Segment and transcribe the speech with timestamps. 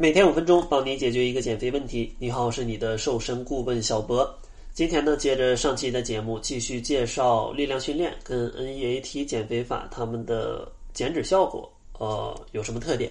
[0.00, 2.14] 每天五分钟，帮你解决一个减肥问题。
[2.20, 4.32] 你好，我是你的瘦身顾问小博。
[4.72, 13.10] 今天呢，接着上期的节目，继续介绍力量训练跟 NEAT 减肥法它们的减脂效果，呃，有什么特点？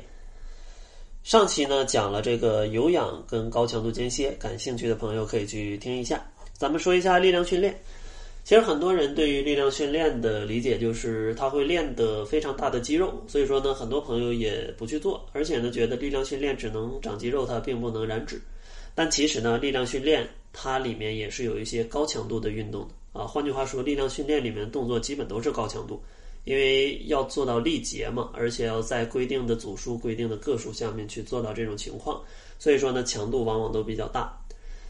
[1.26, 6.26] 上期呢讲了这个有氧跟高强度间歇，感兴趣的朋友可以去听一下。
[6.54, 7.78] 咱们说一下力量训练。
[8.48, 18.42] 其实很多人对于力量训练的理解就是他会练得非常大的肌肉，所以说呢，很多朋友也不去做，而且呢，觉得力量训练只能长肌肉，它并不能燃脂。
[18.96, 23.28] 但其实呢，力量训练它里面也是有一些高强度的运动的啊。
[23.28, 26.02] 换句话说，力量训练里面动作基本都是高强度，
[26.46, 32.22] 因为要做到力竭嘛，而且要在规定的组数、规定的个数下面去做到这种情况，
[32.58, 34.34] 所以说呢，强度往往都比较大。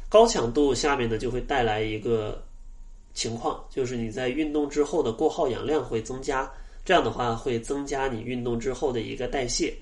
[0.10, 2.40] 高强度下面呢，就会带来一个。
[3.18, 6.48] 情况就是你在运动之后的过耗氧量会增加，
[6.86, 9.74] 这样的话会增加你运动之后的一个代谢，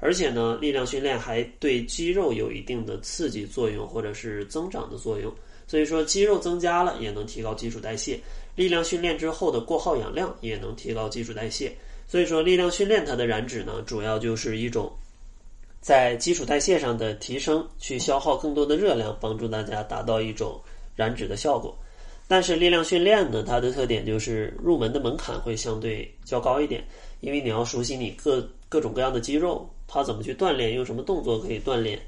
[0.00, 5.32] 而且呢，力量训练还对肌肉有一定的刺激作用或者是增长的作用，
[5.68, 8.18] 所以说肌肉增加了也能提高基础代谢，
[8.56, 11.72] 力量训练之后的过耗氧量也能提高基础代谢，
[12.08, 14.90] 所以说力量训练它的燃脂呢，主要就是一种
[15.80, 20.60] 在基础代谢上的提升，去消耗更多的热量，帮助大家达到一种
[20.96, 21.72] 燃脂的效果。
[22.32, 26.82] 但是力量训练呢，它的特点就是入门的门槛会相对较高一点，
[27.20, 32.00] 因为你要熟悉你各各种各样的肌肉，它怎么去锻炼，用什么动作可以锻炼，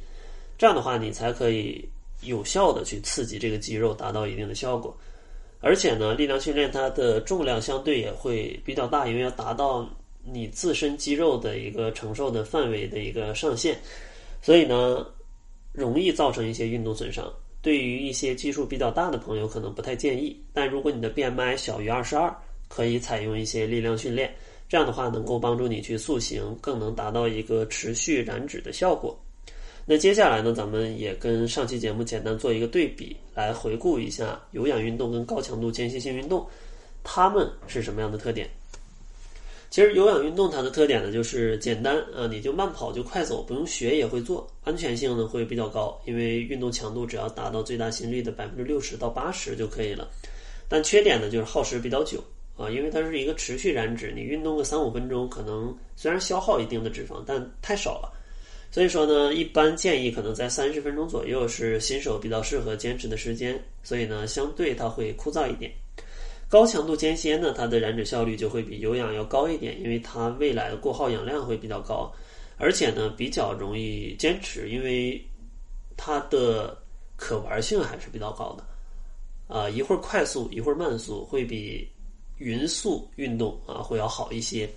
[0.56, 1.86] 这样的话你才可以
[2.22, 4.96] 有效的去刺激这个肌肉，达到一定的效果。
[5.60, 9.86] 而且呢，力量训练它的重量相对也会比较大，因为要达到
[10.24, 13.76] 你自身肌肉的一个承受的范围的一个上限，
[14.40, 15.06] 所以呢，
[15.74, 17.30] 容易造成一些运动损伤。
[17.64, 20.38] 对于一些基数比较大的朋友，可能不太建议。
[20.52, 22.30] 但如果你的 BMI 小于二十二，
[22.68, 24.30] 可以采用一些力量训练，
[24.68, 29.18] 这样的话能够帮助你去塑形，更能达到一个持续燃脂的效果。
[29.86, 36.46] 那接下来呢，咱们也跟上期节目简单做一个对比，来回顾一下有氧运动跟高强度间歇性运动，
[37.02, 38.46] 它们是什么样的特点。
[39.74, 50.08] 其实有氧运动它的特点呢，就是简单啊，你就慢跑就快走，不用学也会做，安全性呢会比较高，因为运动强度只要达到最大心率的百分之六十到八十就可以了。
[50.68, 52.22] 但缺点呢就是耗时比较久
[52.56, 58.12] 啊，因为它是一个持续燃脂，你运动个三五分钟，可能虽然消耗一定的脂肪，但太少了。
[58.70, 65.68] 所以说呢，一般建议可能在三十分钟左右是新手比较适合坚持的时间，所以呢，相对它会枯燥一点。
[66.48, 72.12] 高强度间歇呢，它的燃脂效率就会比有氧要高一点，因为它未来的过耗氧量会比较高，
[72.58, 75.20] 而且呢比较容易坚持，因为
[75.96, 76.76] 它的
[77.16, 78.64] 可玩性还是比较高的。
[79.46, 81.86] 啊，一会儿快速，一会儿慢速，会比
[82.38, 84.68] 匀速运动啊会要好一些。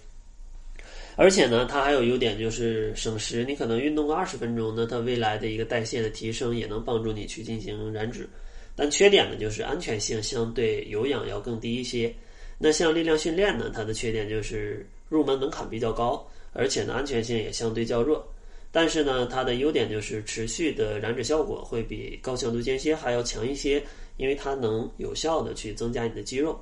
[1.15, 8.29] 而且呢，它还有优点就是省时，你可能运动个二十分钟，呢，它未来的一个代谢的提升也能帮助你去进行燃脂。
[8.77, 12.13] 但缺点呢，就是安全性相对有氧要更低一些。
[12.59, 18.25] 那像力量训练呢，它的缺点就是入门门槛比较高，而且呢安全性也相对较弱。
[18.71, 23.81] 但是呢，它的优点就是持续的燃脂效果会比高强度间歇还要强一些，
[24.17, 26.59] 因为它能有效的去增加你的肌肉。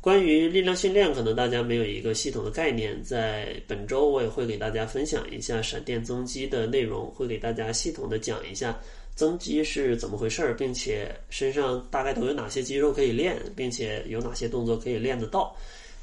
[0.00, 8.78] 关于力量训练，可能大家没有一个系统的概念，在本周我也会给大家分享一下闪电增肌的内容，会给大家系统的讲一下。
[9.14, 15.54] 增肌是怎么回事儿，并且身上大概都有哪些肌肉可以练，并且有哪些动作可以练得到，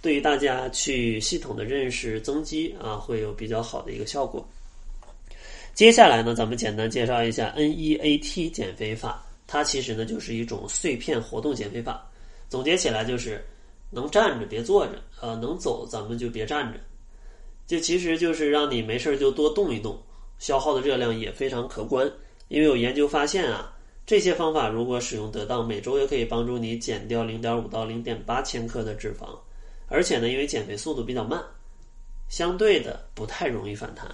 [0.02, 4.48] 对于大家去系统的认识增肌啊，会有比较好的一个效果。
[5.74, 12.06] 接下来呢，咱们简单介绍一下 NEAT 减肥法，它其实呢就是一种碎片活动减肥法。
[12.50, 13.44] 总结起来就是
[13.90, 16.80] 能站着别坐着，呃，能走咱们就别站着，
[17.68, 19.98] 这其实就是让你没事儿就多动一动，
[20.40, 22.10] 消耗的热量也非常可观。
[22.52, 23.74] 因为有研究发现啊，
[24.06, 29.40] 这些方法如果使用得当，每周也可以帮助你减掉零点五到零点八千克的脂肪，
[29.88, 31.42] 而且呢，因为减肥速度比较慢，
[32.28, 34.06] 相对的不太容易反弹。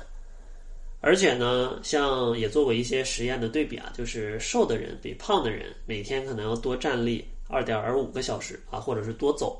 [1.01, 9.59] 而且呢，像也做过一些实验的对比啊，就是瘦的人比胖的人每天可能要多站立二点五个小时啊，或者是多走，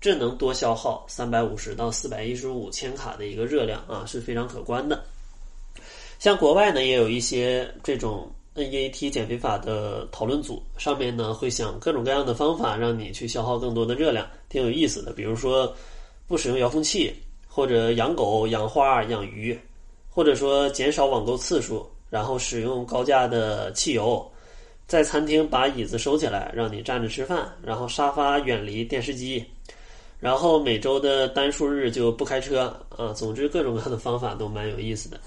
[0.00, 5.04] 这能多消耗三百五十到四百一十五千卡的一个热量啊，是非常可观的。
[6.22, 15.12] 像国外呢，也有一些这种 NEAT 减肥法的讨论组，上面呢会想各种各样的方法，让你去消耗更多的热量，挺有意思的。
[15.12, 15.74] 比如说，
[16.28, 17.12] 不使用遥控器，
[17.48, 19.58] 或者养狗、养花、养鱼，
[20.08, 24.24] 或者说减少网购次数，然后使用高价的汽油，
[24.86, 29.44] 在餐厅把椅子收起来，让你站着吃饭，然后沙发远离电视机，
[30.20, 33.12] 然后每周的单数日就不开车啊。
[33.12, 35.18] 总之，各种各样的方法都蛮有意思的。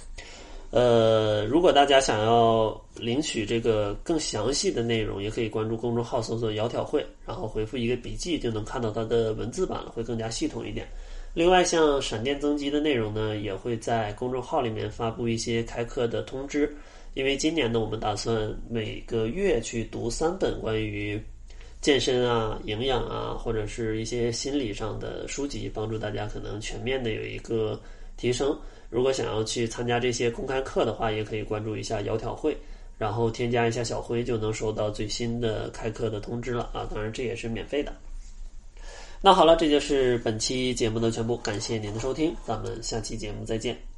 [0.75, 10.86] 呃，如果大家想要领取这个更详细的内容，也可以关注公众号搜索“窈窕会”，然后回复一个笔记就能看到它的文字版了，会更加系统一点。
[11.33, 16.75] 另外，像闪电增肌的内容呢，也会在公众号里面发布一些开课的通知。
[17.13, 21.18] 因为今年呢，我们打算每个月去读三本关于
[21.80, 27.80] 健身啊、营养啊，或者是一些心理上的书籍，帮助大家可能全面的有一个
[28.18, 28.54] 提升。
[28.96, 32.56] 如果想要去参加这些公开课的话，也可以关注一下窈窕会，
[32.98, 36.88] 然后添加一下小辉，就能收到最新的开课的通知了啊！
[36.90, 37.92] 当然这也是免费的。
[39.20, 43.95] 那好了，这就是本期节目的全部，感谢您的收听，咱们下期节目再见。